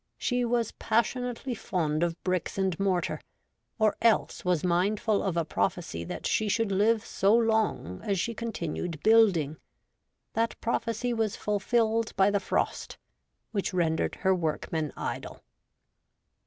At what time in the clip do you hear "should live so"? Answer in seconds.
6.49-7.35